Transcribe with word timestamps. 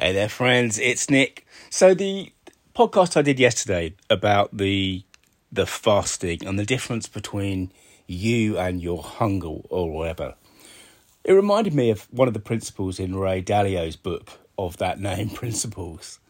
Hey 0.00 0.12
there, 0.12 0.28
friends. 0.28 0.78
It's 0.78 1.10
Nick. 1.10 1.44
So 1.70 1.92
the 1.92 2.32
podcast 2.72 3.16
I 3.16 3.22
did 3.22 3.40
yesterday 3.40 3.96
about 4.08 4.56
the 4.56 5.02
the 5.50 5.66
fasting 5.66 6.46
and 6.46 6.56
the 6.56 6.64
difference 6.64 7.08
between 7.08 7.72
you 8.06 8.56
and 8.56 8.80
your 8.80 9.02
hunger 9.02 9.48
or 9.68 9.90
whatever. 9.90 10.36
It 11.24 11.32
reminded 11.32 11.74
me 11.74 11.90
of 11.90 12.06
one 12.12 12.28
of 12.28 12.34
the 12.34 12.38
principles 12.38 13.00
in 13.00 13.16
Ray 13.16 13.42
Dalio's 13.42 13.96
book 13.96 14.30
of 14.56 14.76
that 14.76 15.00
name, 15.00 15.30
Principles, 15.42 16.20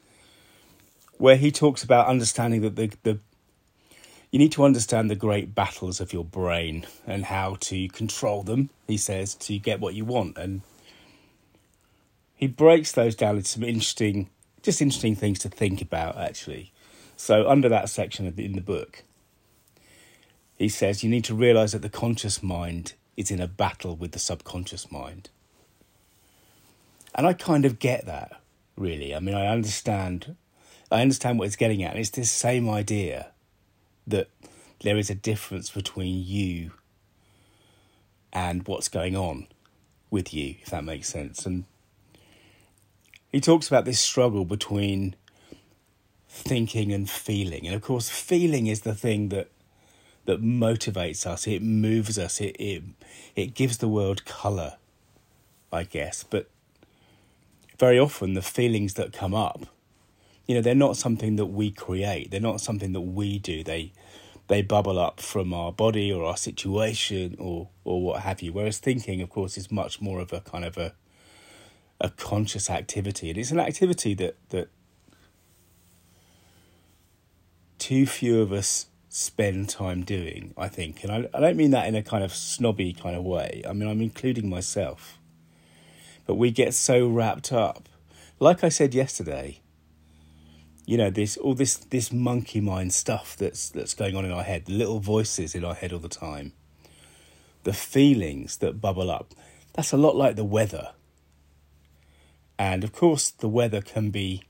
where 1.19 1.37
he 1.37 1.53
talks 1.53 1.82
about 1.85 2.07
understanding 2.07 2.62
that 2.62 2.77
the, 2.77 2.91
the 3.03 3.19
you 4.30 4.39
need 4.39 4.53
to 4.53 4.64
understand 4.64 5.11
the 5.11 5.14
great 5.14 5.55
battles 5.55 6.00
of 6.00 6.14
your 6.14 6.25
brain 6.25 6.87
and 7.07 7.27
how 7.27 7.59
to 7.61 7.87
control 7.89 8.43
them, 8.43 8.71
he 8.87 8.96
says, 8.96 9.35
to 9.35 9.59
get 9.59 9.79
what 9.79 9.93
you 9.93 10.07
want. 10.07 10.39
And 10.39 10.62
he 12.39 12.46
breaks 12.46 12.93
those 12.93 13.16
down 13.16 13.36
into 13.36 13.48
some 13.48 13.64
interesting, 13.64 14.30
just 14.62 14.80
interesting 14.80 15.17
things 15.17 15.40
to 15.40 15.49
think 15.49 15.82
about, 15.82 16.17
actually. 16.17 16.72
So, 17.17 17.49
under 17.49 17.68
that 17.68 17.90
section 17.90 18.32
in 18.36 18.53
the 18.53 18.61
book, 18.61 19.03
he 20.57 20.68
says 20.68 21.03
you 21.03 21.11
need 21.11 21.25
to 21.25 21.35
realize 21.35 21.72
that 21.72 21.82
the 21.82 21.89
conscious 21.89 22.40
mind 22.40 22.95
is 23.17 23.32
in 23.32 23.40
a 23.40 23.48
battle 23.48 23.96
with 23.96 24.12
the 24.12 24.21
subconscious 24.21 24.93
mind. 24.93 25.31
And 27.12 27.26
I 27.26 27.32
kind 27.32 27.64
of 27.64 27.81
get 27.81 28.07
that, 28.07 28.40
really. 28.76 29.12
I 29.12 29.18
mean, 29.18 29.34
I 29.34 29.48
understand. 29.48 30.36
I 30.93 31.03
understand 31.03 31.40
what 31.40 31.46
it's 31.46 31.57
getting 31.57 31.82
at. 31.82 31.90
And 31.90 31.98
it's 31.98 32.11
this 32.11 32.31
same 32.31 32.70
idea 32.70 33.33
that 34.06 34.28
there 34.83 34.97
is 34.97 35.11
a 35.11 35.14
difference 35.17 35.70
between 35.70 36.25
you 36.25 36.70
and 38.33 38.64
what's 38.69 38.89
going 38.89 39.17
on 39.17 39.48
with 40.09 40.33
you, 40.33 40.55
if 40.62 40.70
that 40.70 40.84
makes 40.84 41.09
sense. 41.09 41.45
And 41.45 41.64
he 43.33 43.41
talks 43.41 43.69
about 43.69 43.84
this 43.84 44.00
struggle 44.00 44.45
between 44.45 45.14
thinking 46.28 46.92
and 46.92 47.09
feeling. 47.09 47.67
And 47.67 47.75
of 47.75 47.83
course, 47.83 48.09
feeling 48.09 48.67
is 48.67 48.83
the 48.83 48.95
thing 48.95 49.29
that 49.31 49.51
that 50.25 50.43
motivates 50.43 51.27
us, 51.27 51.47
it 51.47 51.62
moves 51.62 52.19
us, 52.19 52.41
it 52.41 52.57
it, 52.59 52.83
it 53.35 53.55
gives 53.55 53.79
the 53.79 53.89
world 53.89 54.25
colour, 54.25 54.77
I 55.73 55.85
guess. 55.85 56.23
But 56.23 56.51
very 57.79 57.98
often 57.98 58.35
the 58.35 58.43
feelings 58.43 58.95
that 58.95 59.12
come 59.12 59.35
up, 59.35 59.67
you 60.47 60.55
know, 60.55 60.61
they're 60.61 60.75
not 60.75 60.97
something 60.97 61.37
that 61.37 61.47
we 61.47 61.70
create. 61.70 62.31
They're 62.31 62.41
not 62.41 62.61
something 62.61 62.92
that 62.92 63.01
we 63.01 63.39
do. 63.39 63.63
They 63.63 63.92
they 64.48 64.63
bubble 64.63 64.98
up 64.98 65.20
from 65.20 65.53
our 65.53 65.73
body 65.73 66.11
or 66.11 66.25
our 66.25 66.37
situation 66.37 67.37
or 67.39 67.69
or 67.85 68.03
what 68.03 68.23
have 68.23 68.42
you. 68.42 68.53
Whereas 68.53 68.79
thinking, 68.79 69.20
of 69.23 69.31
course, 69.31 69.57
is 69.59 69.70
much 69.70 70.01
more 70.01 70.20
of 70.20 70.33
a 70.33 70.41
kind 70.41 70.65
of 70.65 70.77
a 70.79 70.95
a 72.01 72.11
conscious 72.11 72.71
activity, 72.71 73.31
and 73.31 73.39
it's 73.39 73.51
an 73.51 73.59
activity 73.59 74.15
that 74.15 74.37
that 74.51 74.69
too 77.79 78.07
few 78.07 78.41
of 78.41 78.53
us 78.53 78.87
spend 79.09 79.69
time 79.69 80.03
doing. 80.03 80.55
I 80.57 80.69
think, 80.69 81.03
and 81.03 81.13
I, 81.13 81.29
I 81.35 81.41
don't 81.41 81.57
mean 81.57 81.71
that 81.73 81.89
in 81.89 81.95
a 81.95 82.03
kind 82.03 82.23
of 82.23 82.35
snobby 82.35 82.93
kind 82.93 83.17
of 83.17 83.25
way. 83.25 83.63
I 83.69 83.73
mean 83.73 83.89
I'm 83.89 84.01
including 84.01 84.49
myself, 84.49 85.19
but 86.27 86.35
we 86.35 86.51
get 86.51 86.75
so 86.75 87.09
wrapped 87.09 87.53
up, 87.53 87.89
like 88.39 88.63
I 88.63 88.69
said 88.69 88.95
yesterday. 88.95 89.61
You 90.87 90.97
know 90.97 91.11
this 91.11 91.37
all 91.37 91.55
this 91.55 91.77
this 91.77 92.13
monkey 92.13 92.61
mind 92.61 92.95
stuff 92.95 93.37
that's 93.37 93.69
that's 93.69 93.93
going 93.93 94.17
on 94.17 94.25
in 94.25 94.33
our 94.33 94.45
head, 94.45 94.69
little 94.69 95.01
voices 95.01 95.55
in 95.55 95.65
our 95.65 95.75
head 95.75 95.93
all 95.93 95.99
the 95.99 96.09
time. 96.09 96.53
The 97.65 97.73
feelings 97.75 98.59
that 98.59 98.81
bubble 98.81 99.11
up. 99.11 99.35
That's 99.75 99.93
a 99.93 99.97
lot 99.97 100.17
like 100.17 100.37
the 100.37 100.45
weather 100.45 100.93
and 102.59 102.84
of 102.84 102.92
course, 102.92 103.31
the 103.31 103.48
weather 103.48 103.81
can 103.81 104.11
be 104.11 104.42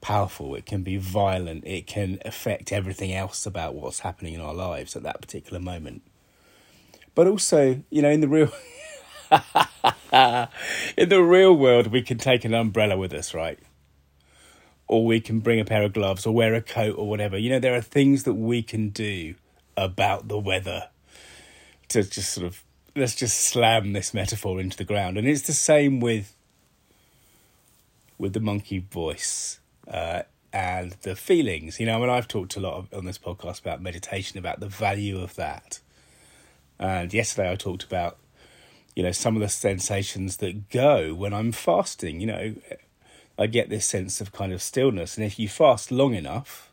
powerful, 0.00 0.54
it 0.54 0.66
can 0.66 0.82
be 0.82 0.96
violent, 0.96 1.66
it 1.66 1.86
can 1.86 2.18
affect 2.24 2.72
everything 2.72 3.12
else 3.12 3.46
about 3.46 3.74
what's 3.74 4.00
happening 4.00 4.34
in 4.34 4.40
our 4.40 4.54
lives 4.54 4.96
at 4.96 5.02
that 5.04 5.20
particular 5.20 5.60
moment. 5.60 6.02
But 7.14 7.26
also, 7.26 7.82
you 7.90 8.02
know, 8.02 8.10
in 8.10 8.20
the 8.20 8.28
real 8.28 8.52
in 10.96 11.08
the 11.08 11.22
real 11.22 11.56
world, 11.56 11.88
we 11.88 12.02
can 12.02 12.18
take 12.18 12.44
an 12.44 12.54
umbrella 12.54 12.96
with 12.96 13.12
us, 13.12 13.34
right? 13.34 13.58
Or 14.86 15.04
we 15.04 15.20
can 15.20 15.40
bring 15.40 15.58
a 15.58 15.64
pair 15.64 15.82
of 15.82 15.92
gloves 15.92 16.26
or 16.26 16.34
wear 16.34 16.54
a 16.54 16.60
coat 16.60 16.96
or 16.96 17.08
whatever. 17.08 17.36
You 17.36 17.50
know, 17.50 17.58
there 17.58 17.74
are 17.74 17.80
things 17.80 18.22
that 18.24 18.34
we 18.34 18.62
can 18.62 18.90
do 18.90 19.34
about 19.76 20.28
the 20.28 20.38
weather 20.38 20.90
to 21.88 22.02
just 22.02 22.32
sort 22.32 22.46
of 22.46 22.62
let's 22.94 23.14
just 23.14 23.38
slam 23.38 23.92
this 23.92 24.14
metaphor 24.14 24.60
into 24.60 24.76
the 24.76 24.84
ground. 24.84 25.18
And 25.18 25.26
it's 25.26 25.42
the 25.42 25.52
same 25.52 26.00
with 26.00 26.35
with 28.18 28.32
the 28.32 28.40
monkey 28.40 28.78
voice 28.78 29.60
uh, 29.88 30.22
and 30.52 30.92
the 31.02 31.16
feelings. 31.16 31.78
You 31.78 31.86
know, 31.86 31.96
I 31.96 32.00
mean, 32.00 32.10
I've 32.10 32.28
talked 32.28 32.56
a 32.56 32.60
lot 32.60 32.74
of, 32.74 32.94
on 32.94 33.04
this 33.04 33.18
podcast 33.18 33.60
about 33.60 33.82
meditation, 33.82 34.38
about 34.38 34.60
the 34.60 34.68
value 34.68 35.20
of 35.20 35.34
that. 35.36 35.80
And 36.78 37.12
yesterday 37.12 37.50
I 37.50 37.56
talked 37.56 37.84
about, 37.84 38.18
you 38.94 39.02
know, 39.02 39.12
some 39.12 39.36
of 39.36 39.42
the 39.42 39.48
sensations 39.48 40.38
that 40.38 40.70
go 40.70 41.14
when 41.14 41.34
I'm 41.34 41.52
fasting. 41.52 42.20
You 42.20 42.26
know, 42.26 42.54
I 43.38 43.46
get 43.46 43.68
this 43.68 43.84
sense 43.84 44.20
of 44.20 44.32
kind 44.32 44.52
of 44.52 44.62
stillness. 44.62 45.16
And 45.16 45.26
if 45.26 45.38
you 45.38 45.48
fast 45.48 45.90
long 45.90 46.14
enough, 46.14 46.70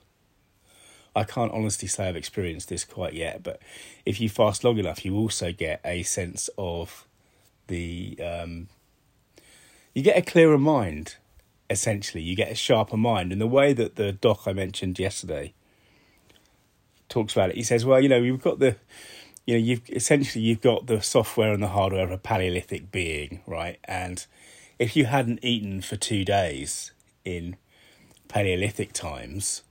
I 1.15 1.23
can't 1.23 1.51
honestly 1.51 1.87
say 1.87 2.07
I've 2.07 2.15
experienced 2.15 2.69
this 2.69 2.85
quite 2.85 3.13
yet, 3.13 3.43
but 3.43 3.61
if 4.05 4.19
you 4.19 4.29
fast 4.29 4.63
long 4.63 4.77
enough, 4.79 5.05
you 5.05 5.15
also 5.15 5.51
get 5.51 5.79
a 5.85 6.03
sense 6.03 6.49
of 6.57 7.05
the. 7.67 8.19
Um, 8.23 8.67
you 9.93 10.01
get 10.01 10.17
a 10.17 10.23
clearer 10.23 10.57
mind 10.57 11.17
essentially. 11.73 12.23
You 12.23 12.35
get 12.35 12.51
a 12.51 12.55
sharper 12.55 12.95
mind. 12.95 13.33
And 13.33 13.41
the 13.41 13.47
way 13.47 13.73
that 13.73 13.97
the 13.97 14.13
doc 14.13 14.43
I 14.45 14.53
mentioned 14.53 14.97
yesterday 14.97 15.53
talks 17.09 17.33
about 17.33 17.49
it, 17.49 17.57
he 17.57 17.63
says, 17.63 17.85
well, 17.85 17.99
you 17.99 18.07
know, 18.07 18.17
you've 18.17 18.41
got 18.41 18.59
the, 18.59 18.77
you 19.45 19.55
know, 19.55 19.59
you've 19.59 19.81
essentially 19.89 20.45
you've 20.45 20.61
got 20.61 20.87
the 20.87 21.01
software 21.01 21.51
and 21.51 21.61
the 21.61 21.67
hardware 21.67 22.05
of 22.05 22.11
a 22.11 22.17
Paleolithic 22.17 22.91
being, 22.91 23.41
right? 23.45 23.79
And 23.83 24.25
if 24.79 24.95
you 24.95 25.05
hadn't 25.05 25.43
eaten 25.43 25.81
for 25.81 25.97
two 25.97 26.23
days 26.23 26.93
in 27.25 27.57
Paleolithic 28.29 28.93
times, 28.93 29.63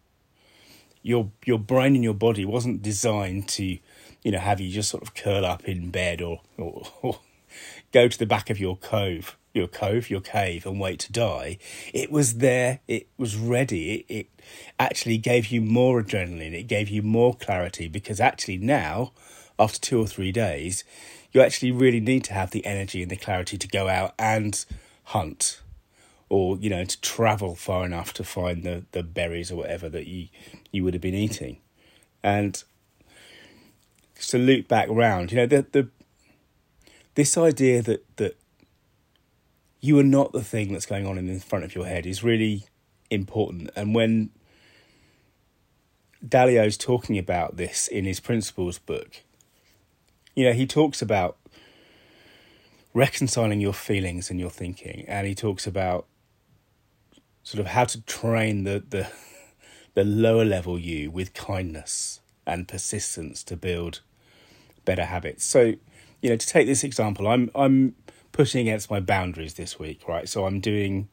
your 1.03 1.31
your 1.45 1.59
brain 1.59 1.95
and 1.95 2.05
your 2.05 2.15
body 2.15 2.45
wasn't 2.45 2.83
designed 2.83 3.49
to, 3.49 3.79
you 4.23 4.31
know, 4.31 4.39
have 4.39 4.61
you 4.61 4.71
just 4.71 4.91
sort 4.91 5.03
of 5.03 5.15
curl 5.15 5.47
up 5.47 5.65
in 5.65 5.91
bed 5.91 6.21
or 6.21 6.43
or, 6.59 6.83
or 7.01 7.21
go 7.93 8.09
to 8.09 8.19
the 8.19 8.27
back 8.27 8.51
of 8.51 8.61
your 8.61 8.77
cove 8.77 9.37
your 9.55 9.67
cove, 9.67 10.11
your 10.11 10.21
cave, 10.21 10.67
and 10.67 10.81
wait 10.81 10.99
to 11.01 11.13
die. 11.13 11.59
It 11.93 12.11
was 12.11 12.35
there, 12.35 12.81
it 12.89 13.09
was 13.17 13.37
ready. 13.37 13.93
It, 13.93 14.07
it 14.09 14.27
actually 14.79 15.19
gave 15.19 15.49
you 15.49 15.61
more 15.61 16.03
adrenaline, 16.03 16.55
it 16.55 16.65
gave 16.65 16.89
you 16.89 17.03
more 17.03 17.35
clarity 17.35 17.89
because 17.89 18.21
actually 18.21 18.59
now, 18.59 19.12
after 19.59 19.79
two 19.79 20.01
or 20.01 20.07
three 20.07 20.33
days, 20.33 20.85
you 21.33 21.41
actually 21.41 21.73
really 21.73 22.01
need 22.01 22.25
to 22.25 22.35
have 22.35 22.51
the 22.51 22.65
energy 22.65 23.03
and 23.03 23.11
the 23.11 23.17
clarity 23.17 23.57
to 23.59 23.69
go 23.69 23.89
out 23.89 24.15
and 24.19 24.65
hunt 25.05 25.61
or 26.33 26.57
you 26.57 26.71
know 26.71 26.85
to 26.85 27.01
travel 27.03 27.55
far 27.55 27.85
enough 27.85 28.15
to 28.15 28.25
find 28.25 28.62
the, 28.62 28.85
the 28.93 29.03
berries 29.03 29.53
or 29.53 29.57
whatever 29.57 29.89
that 29.89 30.07
you 30.07 30.29
you 30.71 30.83
would 30.83 30.95
have 30.95 31.01
been 31.03 31.15
eating 31.15 31.59
and 32.23 32.65
to 34.17 34.39
loop 34.39 34.67
back 34.67 34.89
round 34.89 35.31
you 35.31 35.37
know 35.37 35.47
the 35.47 35.67
the 35.73 35.89
this 37.17 37.37
idea 37.37 37.83
that 37.83 38.17
that 38.17 38.37
you 39.82 39.98
are 39.98 40.04
not 40.04 40.32
the 40.32 40.44
thing 40.44 40.72
that's 40.72 40.87
going 40.87 41.06
on 41.06 41.19
in 41.19 41.26
the 41.26 41.41
front 41.41 41.65
of 41.65 41.75
your 41.75 41.84
head 41.84 42.06
is 42.06 42.22
really 42.22 42.65
important. 43.10 43.69
And 43.75 43.94
when 43.94 44.31
Dalio's 46.26 46.76
talking 46.78 47.19
about 47.19 47.56
this 47.56 47.88
in 47.88 48.04
his 48.04 48.20
principles 48.20 48.78
book, 48.78 49.22
you 50.37 50.44
know, 50.44 50.53
he 50.53 50.66
talks 50.69 51.03
about 51.03 51.37
reconciling 52.94 53.60
your 53.60 53.72
feelings 53.72 54.31
and 54.31 54.38
your 54.38 54.50
thinking, 54.50 55.04
and 55.09 55.26
he 55.26 55.34
talks 55.34 55.66
about 55.66 56.06
sort 57.43 57.58
of 57.61 57.67
how 57.67 57.85
to 57.85 58.00
train 58.02 58.62
the 58.62 58.85
the, 58.88 59.11
the 59.94 60.05
lower 60.05 60.44
level 60.44 60.78
you 60.78 61.11
with 61.11 61.35
kindness 61.35 62.20
and 62.46 62.69
persistence 62.69 63.43
to 63.43 63.56
build 63.56 64.00
better 64.85 65.06
habits. 65.06 65.44
So, 65.44 65.75
you 66.20 66.31
know, 66.31 66.37
to 66.37 66.46
take 66.46 66.69
this 66.69 66.85
example, 66.85 67.26
I'm 67.26 67.50
I'm 67.56 67.96
pushing 68.32 68.62
against 68.62 68.90
my 68.90 68.99
boundaries 68.99 69.55
this 69.55 69.79
week, 69.79 70.08
right? 70.08 70.29
So 70.29 70.46
I'm 70.46 70.61
doing 70.61 71.08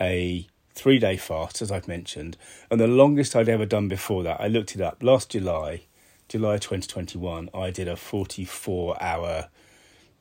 a 0.00 0.46
three 0.72 0.98
day 0.98 1.16
fast, 1.16 1.60
as 1.60 1.70
I've 1.70 1.88
mentioned, 1.88 2.36
and 2.70 2.80
the 2.80 2.86
longest 2.86 3.34
I'd 3.34 3.48
ever 3.48 3.66
done 3.66 3.88
before 3.88 4.22
that, 4.22 4.40
I 4.40 4.46
looked 4.46 4.74
it 4.74 4.80
up 4.80 5.02
last 5.02 5.30
July, 5.30 5.82
July 6.28 6.56
2021, 6.58 7.50
I 7.52 7.70
did 7.70 7.88
a 7.88 7.96
44 7.96 9.02
hour, 9.02 9.48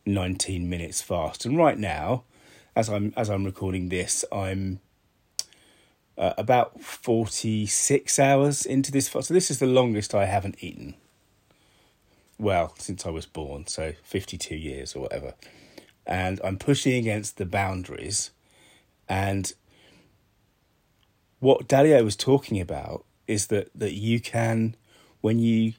19 0.06 0.70
minutes 0.70 1.02
fast. 1.02 1.46
And 1.46 1.58
right 1.58 1.78
now, 1.78 2.24
as 2.76 2.90
I'm 2.90 3.14
as 3.16 3.30
I'm 3.30 3.44
recording 3.44 3.90
this, 3.90 4.26
I'm 4.32 4.80
uh, 6.18 6.34
about 6.38 6.82
46 6.82 8.18
hours 8.18 8.66
into 8.66 8.92
this 8.92 9.08
fast. 9.08 9.28
So 9.28 9.34
this 9.34 9.52
is 9.52 9.60
the 9.60 9.68
longest 9.68 10.16
I 10.16 10.26
haven't 10.26 10.64
eaten. 10.64 10.96
Well, 12.40 12.74
since 12.78 13.06
I 13.06 13.10
was 13.10 13.26
born, 13.26 13.68
so 13.68 13.94
52 14.04 14.56
years 14.56 14.96
or 14.96 15.02
whatever 15.02 15.34
and 16.08 16.42
I'm 16.44 16.58
pushing 16.58 16.96
against 16.96 17.38
the 17.38 17.46
boundaries 17.46 18.32
And 19.10 19.54
what 21.40 21.68
Dalio 21.68 22.04
was 22.04 22.16
talking 22.16 22.60
about 22.60 23.06
is 23.28 23.48
that, 23.48 23.70
that 23.76 23.94
you 23.94 24.20
can, 24.20 24.76
when 25.22 25.40
you 25.40 25.74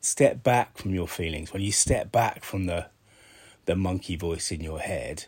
step 0.00 0.42
back 0.42 0.76
from 0.76 0.94
your 0.94 1.08
feelings, 1.08 1.52
when 1.52 1.62
you 1.62 1.72
step 1.72 2.10
back 2.12 2.44
from 2.44 2.66
the 2.66 2.86
the 3.64 3.76
monkey 3.76 4.16
voice 4.16 4.50
in 4.50 4.60
your 4.60 4.80
head, 4.80 5.26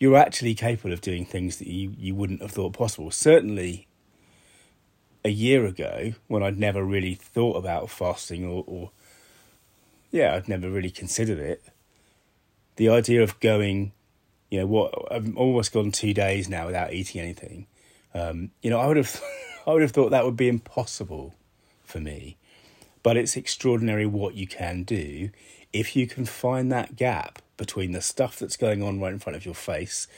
you're 0.00 0.16
actually 0.16 0.52
capable 0.52 0.92
of 0.92 1.00
doing 1.00 1.24
things 1.24 1.58
that 1.58 1.68
you, 1.68 1.94
you 1.96 2.12
wouldn't 2.12 2.42
have 2.42 2.50
thought 2.50 2.72
possible. 2.72 3.12
Certainly 3.12 3.86
a 5.24 5.28
year 5.28 5.64
ago, 5.64 6.14
when 6.26 6.42
I'd 6.42 6.58
never 6.58 6.82
really 6.82 7.14
thought 7.14 7.56
about 7.56 7.88
fasting 7.88 8.44
or, 8.44 8.64
or 8.66 8.90
yeah, 10.10 10.34
I'd 10.34 10.48
never 10.48 10.68
really 10.68 10.90
considered 10.90 11.38
it. 11.38 11.62
The 12.80 12.88
idea 12.88 13.22
of 13.22 13.38
going, 13.40 13.92
you 14.48 14.58
know, 14.58 14.64
what 14.64 14.94
I've 15.10 15.36
almost 15.36 15.70
gone 15.70 15.92
two 15.92 16.14
days 16.14 16.48
now 16.48 16.64
without 16.64 16.94
eating 16.94 17.20
anything. 17.20 17.66
Um, 18.14 18.52
you 18.62 18.70
know, 18.70 18.80
I 18.80 18.86
would 18.86 18.96
have, 18.96 19.22
I 19.66 19.74
would 19.74 19.82
have 19.82 19.90
thought 19.90 20.12
that 20.12 20.24
would 20.24 20.38
be 20.38 20.48
impossible 20.48 21.34
for 21.84 22.00
me. 22.00 22.38
But 23.02 23.18
it's 23.18 23.36
extraordinary 23.36 24.06
what 24.06 24.34
you 24.34 24.46
can 24.46 24.84
do 24.84 25.28
if 25.74 25.94
you 25.94 26.06
can 26.06 26.24
find 26.24 26.72
that 26.72 26.96
gap 26.96 27.42
between 27.58 27.92
the 27.92 28.00
stuff 28.00 28.38
that's 28.38 28.56
going 28.56 28.82
on 28.82 28.98
right 28.98 29.12
in 29.12 29.18
front 29.18 29.36
of 29.36 29.44
your 29.44 29.54
face 29.54 30.08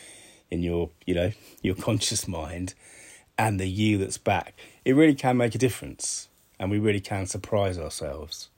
in 0.49 0.62
your, 0.62 0.91
you 1.05 1.17
know, 1.17 1.32
your 1.62 1.75
conscious 1.75 2.29
mind 2.29 2.75
and 3.37 3.58
the 3.58 3.69
you 3.69 3.99
that's 3.99 4.19
back. 4.19 4.55
It 4.85 4.94
really 4.94 5.17
can 5.17 5.37
make 5.37 5.56
a 5.56 5.58
difference 5.58 6.29
and 6.61 6.70
we 6.70 6.79
really 6.79 7.00
can 7.00 7.26
surprise 7.26 7.76
ourselves. 7.76 8.50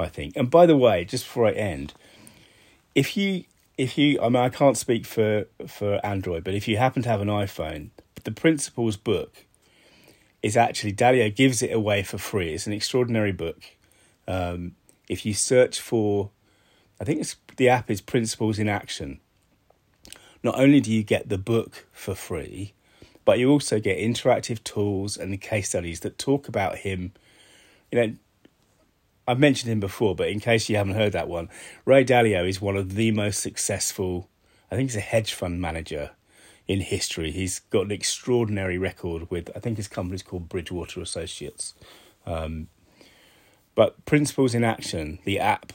I 0.00 0.08
think. 0.08 0.36
And 0.36 0.50
by 0.50 0.66
the 0.66 0.76
way, 0.76 1.04
just 1.04 1.24
before 1.24 1.46
I 1.46 1.52
end, 1.52 1.94
if 3.00 3.16
you 3.16 3.44
if 3.78 3.96
you 3.96 4.20
I 4.20 4.28
mean 4.28 4.42
I 4.42 4.50
can't 4.50 4.76
speak 4.76 5.06
for 5.06 5.46
for 5.66 6.04
Android, 6.04 6.44
but 6.44 6.54
if 6.54 6.68
you 6.68 6.76
happen 6.76 7.02
to 7.02 7.08
have 7.08 7.22
an 7.22 7.28
iPhone, 7.28 7.90
the 8.24 8.30
principles 8.30 8.98
book 8.98 9.46
is 10.42 10.54
actually 10.54 10.92
Dalio 10.92 11.34
gives 11.34 11.62
it 11.62 11.72
away 11.72 12.02
for 12.02 12.18
free. 12.18 12.52
It's 12.52 12.66
an 12.66 12.74
extraordinary 12.74 13.32
book. 13.32 13.62
Um, 14.28 14.76
if 15.08 15.24
you 15.24 15.32
search 15.32 15.80
for, 15.80 16.30
I 17.00 17.04
think 17.04 17.20
it's 17.20 17.36
the 17.56 17.70
app 17.70 17.90
is 17.90 18.02
Principles 18.02 18.58
in 18.58 18.68
Action. 18.68 19.18
Not 20.42 20.58
only 20.58 20.80
do 20.80 20.92
you 20.92 21.02
get 21.02 21.30
the 21.30 21.38
book 21.38 21.86
for 21.92 22.14
free, 22.14 22.74
but 23.24 23.38
you 23.38 23.50
also 23.50 23.80
get 23.80 23.96
interactive 23.98 24.62
tools 24.62 25.16
and 25.16 25.40
case 25.40 25.70
studies 25.70 26.00
that 26.00 26.18
talk 26.18 26.48
about 26.48 26.78
him. 26.78 27.12
You 27.90 27.98
know, 27.98 28.14
I've 29.30 29.38
mentioned 29.38 29.70
him 29.70 29.78
before, 29.78 30.16
but 30.16 30.28
in 30.28 30.40
case 30.40 30.68
you 30.68 30.76
haven't 30.76 30.96
heard 30.96 31.12
that 31.12 31.28
one, 31.28 31.48
Ray 31.84 32.04
Dalio 32.04 32.48
is 32.48 32.60
one 32.60 32.76
of 32.76 32.96
the 32.96 33.12
most 33.12 33.40
successful. 33.40 34.28
I 34.72 34.74
think 34.74 34.90
he's 34.90 34.96
a 34.96 35.00
hedge 35.00 35.34
fund 35.34 35.60
manager 35.60 36.10
in 36.66 36.80
history. 36.80 37.30
He's 37.30 37.60
got 37.60 37.84
an 37.84 37.92
extraordinary 37.92 38.76
record 38.76 39.30
with, 39.30 39.48
I 39.54 39.60
think 39.60 39.76
his 39.76 39.86
company's 39.86 40.24
called 40.24 40.48
Bridgewater 40.48 41.00
Associates. 41.00 41.74
Um, 42.26 42.66
but 43.76 44.04
Principles 44.04 44.52
in 44.52 44.64
Action, 44.64 45.20
the 45.24 45.38
app 45.38 45.72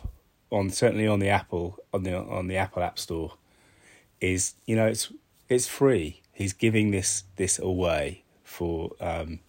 on 0.51 0.69
certainly 0.69 1.07
on 1.07 1.19
the 1.19 1.29
Apple 1.29 1.77
on 1.93 2.03
the 2.03 2.15
on 2.15 2.47
the 2.47 2.57
Apple 2.57 2.83
App 2.83 2.99
Store, 2.99 3.35
is 4.19 4.55
you 4.65 4.75
know 4.75 4.85
it's 4.85 5.11
it's 5.47 5.67
free. 5.67 6.21
He's 6.33 6.53
giving 6.53 6.91
this 6.91 7.23
this 7.37 7.57
away 7.57 8.23
for 8.43 8.91
um, 8.99 9.39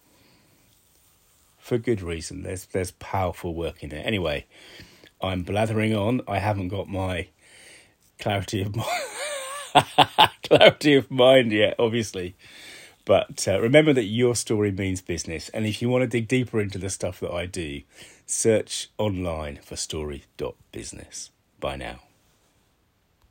for 1.67 1.77
good 1.77 2.01
reason. 2.01 2.43
There's 2.43 2.65
there's 2.65 2.91
powerful 2.91 3.53
work 3.53 3.83
in 3.83 3.91
it. 3.91 4.05
Anyway, 4.05 4.45
I'm 5.21 5.43
blathering 5.43 5.93
on. 5.93 6.21
I 6.27 6.39
haven't 6.39 6.69
got 6.69 6.87
my 6.87 7.27
clarity 8.19 8.61
of 8.61 8.75
mind. 9.75 10.31
clarity 10.43 10.95
of 10.95 11.11
mind 11.11 11.51
yet, 11.51 11.75
obviously. 11.77 12.35
But 13.05 13.47
uh, 13.47 13.59
remember 13.61 13.93
that 13.93 14.03
your 14.03 14.35
story 14.35 14.71
means 14.71 15.01
business. 15.01 15.49
And 15.49 15.65
if 15.65 15.81
you 15.81 15.89
want 15.89 16.01
to 16.03 16.07
dig 16.07 16.27
deeper 16.27 16.59
into 16.59 16.77
the 16.77 16.89
stuff 16.89 17.19
that 17.21 17.31
I 17.31 17.45
do, 17.45 17.81
search 18.25 18.89
online 18.97 19.59
for 19.63 19.75
story.business. 19.75 21.31
Bye 21.59 21.77
now. 21.77 22.06